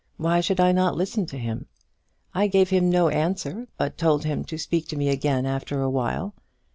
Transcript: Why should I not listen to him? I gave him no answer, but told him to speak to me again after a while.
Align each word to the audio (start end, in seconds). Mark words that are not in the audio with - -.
Why 0.17 0.41
should 0.41 0.59
I 0.59 0.71
not 0.71 0.97
listen 0.97 1.27
to 1.27 1.37
him? 1.37 1.67
I 2.33 2.47
gave 2.47 2.71
him 2.71 2.89
no 2.89 3.09
answer, 3.09 3.67
but 3.77 3.99
told 3.99 4.23
him 4.25 4.43
to 4.45 4.57
speak 4.57 4.87
to 4.87 4.95
me 4.97 5.09
again 5.09 5.45
after 5.45 5.79
a 5.83 5.91
while. 5.91 6.33